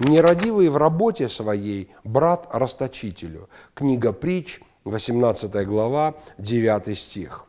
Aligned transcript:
Нерадивый 0.00 0.68
в 0.68 0.76
работе 0.76 1.28
своей 1.28 1.90
брат 2.04 2.48
расточителю. 2.52 3.48
Книга 3.74 4.12
притч, 4.12 4.60
18 4.84 5.66
глава, 5.66 6.14
9 6.38 6.98
стих. 6.98 7.46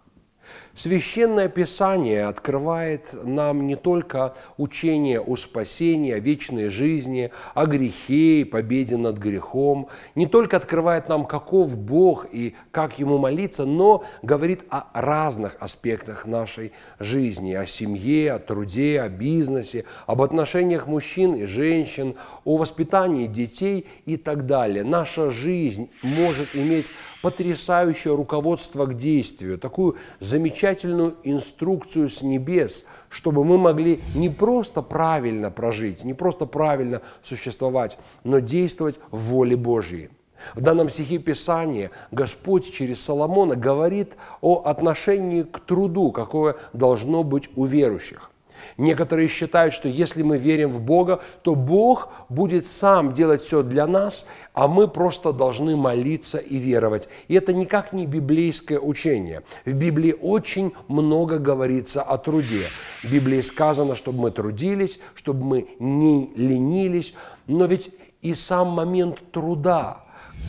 Священное 0.75 1.49
Писание 1.49 2.25
открывает 2.25 3.13
нам 3.23 3.63
не 3.63 3.75
только 3.75 4.35
учение 4.57 5.21
о 5.21 5.35
спасении, 5.35 6.11
о 6.11 6.19
вечной 6.19 6.69
жизни, 6.69 7.31
о 7.53 7.65
грехе 7.65 8.41
и 8.41 8.43
победе 8.43 8.97
над 8.97 9.17
грехом, 9.17 9.87
не 10.15 10.25
только 10.25 10.57
открывает 10.57 11.09
нам, 11.09 11.25
каков 11.25 11.77
Бог 11.77 12.25
и 12.31 12.55
как 12.71 12.97
Ему 12.97 13.19
молиться, 13.19 13.65
но 13.65 14.03
говорит 14.23 14.63
о 14.69 14.85
разных 14.93 15.57
аспектах 15.59 16.25
нашей 16.25 16.71
жизни, 16.99 17.53
о 17.53 17.65
семье, 17.65 18.33
о 18.33 18.39
труде, 18.39 18.99
о 19.01 19.09
бизнесе, 19.09 19.85
об 20.07 20.21
отношениях 20.21 20.87
мужчин 20.87 21.35
и 21.35 21.45
женщин, 21.45 22.15
о 22.45 22.57
воспитании 22.57 23.27
детей 23.27 23.87
и 24.05 24.17
так 24.17 24.45
далее. 24.47 24.83
Наша 24.83 25.29
жизнь 25.29 25.91
может 26.01 26.55
иметь 26.55 26.87
потрясающее 27.21 28.15
руководство 28.15 28.85
к 28.85 28.95
действию, 28.95 29.57
такую 29.57 29.97
замечательную 30.33 31.15
инструкцию 31.23 32.09
с 32.09 32.23
небес, 32.23 32.85
чтобы 33.09 33.43
мы 33.43 33.59
могли 33.59 33.99
не 34.15 34.29
просто 34.29 34.81
правильно 34.81 35.51
прожить, 35.51 36.03
не 36.03 36.15
просто 36.15 36.47
правильно 36.47 37.03
существовать, 37.21 37.99
но 38.23 38.39
действовать 38.39 38.99
в 39.11 39.19
воле 39.29 39.55
Божьей. 39.55 40.09
В 40.55 40.61
данном 40.61 40.89
стихе 40.89 41.19
Писания 41.19 41.91
Господь 42.09 42.73
через 42.73 42.99
Соломона 42.99 43.55
говорит 43.55 44.17
о 44.41 44.63
отношении 44.65 45.43
к 45.43 45.59
труду, 45.59 46.11
какое 46.11 46.55
должно 46.73 47.23
быть 47.23 47.51
у 47.55 47.65
верующих. 47.65 48.31
Некоторые 48.77 49.27
считают, 49.27 49.73
что 49.73 49.87
если 49.87 50.23
мы 50.23 50.37
верим 50.37 50.69
в 50.71 50.81
Бога, 50.81 51.21
то 51.41 51.55
Бог 51.55 52.09
будет 52.29 52.65
сам 52.65 53.13
делать 53.13 53.41
все 53.41 53.63
для 53.63 53.87
нас, 53.87 54.25
а 54.53 54.67
мы 54.67 54.87
просто 54.87 55.33
должны 55.33 55.75
молиться 55.75 56.37
и 56.37 56.57
веровать. 56.57 57.09
И 57.27 57.35
это 57.35 57.53
никак 57.53 57.93
не 57.93 58.05
библейское 58.05 58.79
учение. 58.79 59.43
В 59.65 59.73
Библии 59.73 60.15
очень 60.19 60.73
много 60.87 61.37
говорится 61.37 62.01
о 62.01 62.17
труде. 62.17 62.63
В 63.03 63.11
Библии 63.11 63.41
сказано, 63.41 63.95
чтобы 63.95 64.19
мы 64.19 64.31
трудились, 64.31 64.99
чтобы 65.15 65.43
мы 65.43 65.67
не 65.79 66.31
ленились. 66.35 67.13
Но 67.47 67.65
ведь 67.65 67.91
и 68.21 68.33
сам 68.35 68.69
момент 68.69 69.21
труда, 69.31 69.99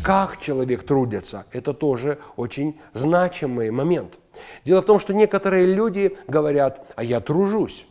как 0.03 0.41
человек 0.41 0.85
трудится, 0.85 1.47
это 1.53 1.73
тоже 1.73 2.19
очень 2.37 2.79
значимый 2.93 3.71
момент. 3.71 4.19
Дело 4.65 4.83
в 4.83 4.87
том, 4.87 4.99
что 4.99 5.15
некоторые 5.15 5.67
люди 5.67 6.17
говорят, 6.27 6.87
а 6.97 7.05
я 7.05 7.21
тружусь 7.21 7.87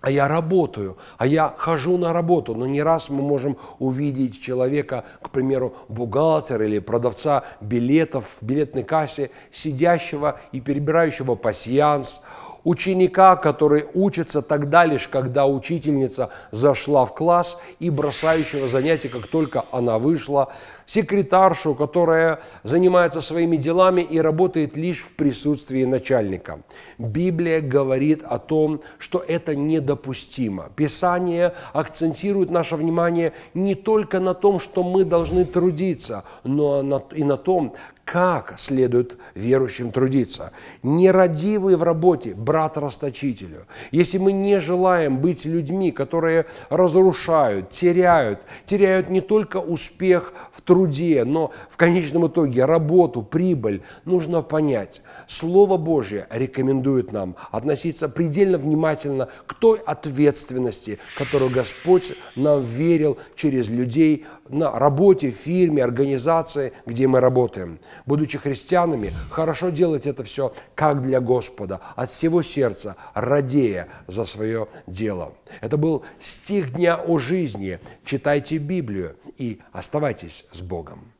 а 0.00 0.10
я 0.10 0.28
работаю, 0.28 0.96
а 1.18 1.26
я 1.26 1.54
хожу 1.56 1.98
на 1.98 2.12
работу. 2.12 2.54
Но 2.54 2.66
не 2.66 2.82
раз 2.82 3.10
мы 3.10 3.22
можем 3.22 3.56
увидеть 3.78 4.40
человека, 4.40 5.04
к 5.22 5.30
примеру, 5.30 5.74
бухгалтера 5.88 6.64
или 6.64 6.78
продавца 6.78 7.44
билетов 7.60 8.38
в 8.40 8.44
билетной 8.44 8.84
кассе, 8.84 9.30
сидящего 9.50 10.40
и 10.52 10.60
перебирающего 10.60 11.34
пассианс, 11.34 12.22
ученика, 12.66 13.36
который 13.36 13.86
учится 13.94 14.42
тогда 14.42 14.84
лишь, 14.84 15.06
когда 15.06 15.46
учительница 15.46 16.30
зашла 16.50 17.04
в 17.04 17.14
класс 17.14 17.58
и 17.78 17.90
бросающего 17.90 18.66
занятия, 18.66 19.08
как 19.08 19.28
только 19.28 19.64
она 19.70 20.00
вышла, 20.00 20.52
секретаршу, 20.84 21.76
которая 21.76 22.40
занимается 22.64 23.20
своими 23.20 23.56
делами 23.56 24.00
и 24.00 24.18
работает 24.18 24.76
лишь 24.76 25.02
в 25.02 25.12
присутствии 25.12 25.84
начальника. 25.84 26.60
Библия 26.98 27.60
говорит 27.60 28.24
о 28.24 28.40
том, 28.40 28.80
что 28.98 29.20
это 29.20 29.54
недопустимо. 29.54 30.70
Писание 30.74 31.54
акцентирует 31.72 32.50
наше 32.50 32.74
внимание 32.74 33.32
не 33.54 33.76
только 33.76 34.18
на 34.18 34.34
том, 34.34 34.58
что 34.58 34.82
мы 34.82 35.04
должны 35.04 35.44
трудиться, 35.44 36.24
но 36.42 37.00
и 37.12 37.22
на 37.22 37.36
том, 37.36 37.74
как 38.06 38.54
следует 38.56 39.18
верующим 39.34 39.90
трудиться. 39.90 40.52
Нерадивый 40.84 41.74
в 41.74 41.82
работе, 41.82 42.34
брат 42.34 42.78
расточителю. 42.78 43.66
Если 43.90 44.18
мы 44.18 44.30
не 44.30 44.60
желаем 44.60 45.18
быть 45.18 45.44
людьми, 45.44 45.90
которые 45.90 46.46
разрушают, 46.70 47.70
теряют, 47.70 48.42
теряют 48.64 49.10
не 49.10 49.20
только 49.20 49.56
успех 49.56 50.32
в 50.52 50.62
труде, 50.62 51.24
но 51.24 51.50
в 51.68 51.76
конечном 51.76 52.28
итоге 52.28 52.64
работу, 52.64 53.22
прибыль, 53.24 53.82
нужно 54.04 54.40
понять, 54.40 55.02
Слово 55.26 55.76
Божье 55.76 56.28
рекомендует 56.30 57.10
нам 57.10 57.34
относиться 57.50 58.08
предельно 58.08 58.56
внимательно 58.56 59.28
к 59.46 59.54
той 59.54 59.80
ответственности, 59.80 61.00
которую 61.18 61.50
Господь 61.50 62.12
нам 62.36 62.62
верил 62.62 63.18
через 63.34 63.68
людей 63.68 64.26
на 64.48 64.78
работе, 64.78 65.30
фирме, 65.30 65.82
организации, 65.82 66.72
где 66.86 67.08
мы 67.08 67.18
работаем 67.18 67.80
будучи 68.04 68.38
христианами, 68.38 69.12
хорошо 69.30 69.70
делать 69.70 70.06
это 70.06 70.24
все 70.24 70.52
как 70.74 71.02
для 71.02 71.20
Господа, 71.20 71.80
от 71.94 72.10
всего 72.10 72.42
сердца, 72.42 72.96
радея 73.14 73.88
за 74.06 74.24
свое 74.24 74.68
дело. 74.86 75.32
Это 75.60 75.76
был 75.76 76.04
стих 76.20 76.74
дня 76.74 76.96
о 76.96 77.18
жизни. 77.18 77.78
Читайте 78.04 78.58
Библию 78.58 79.16
и 79.38 79.60
оставайтесь 79.72 80.44
с 80.52 80.60
Богом. 80.60 81.12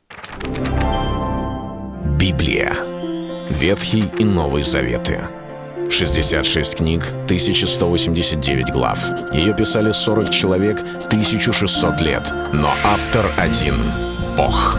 Библия. 2.19 2.75
Ветхий 3.50 4.08
и 4.19 4.25
Новый 4.25 4.62
Заветы. 4.62 5.20
66 5.91 6.76
книг, 6.76 7.04
1189 7.25 8.72
глав. 8.72 8.98
Ее 9.32 9.54
писали 9.54 9.93
40 9.93 10.31
человек, 10.31 10.81
1600 10.81 12.00
лет. 12.00 12.32
Но 12.53 12.72
автор 12.84 13.26
один– 13.37 13.76
Бог. 14.37 14.78